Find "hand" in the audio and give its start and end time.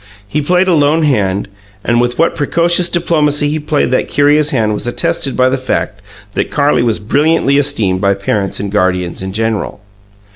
1.03-1.47, 4.49-4.73